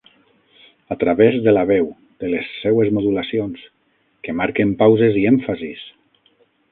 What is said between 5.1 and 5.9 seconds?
i èmfasis.